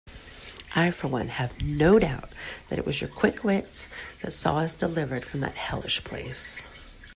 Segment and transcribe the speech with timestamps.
[0.75, 2.31] I for one have no doubt
[2.69, 3.87] that it was your quick wits
[4.23, 6.65] that saw us delivered from that hellish place.